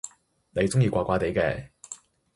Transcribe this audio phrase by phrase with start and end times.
[0.49, 1.67] 你中意怪怪哋嘅？